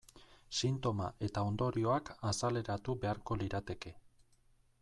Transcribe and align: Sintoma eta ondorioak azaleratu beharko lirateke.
Sintoma 0.59 1.09
eta 1.27 1.43
ondorioak 1.49 2.11
azaleratu 2.31 2.99
beharko 3.05 3.41
lirateke. 3.43 3.97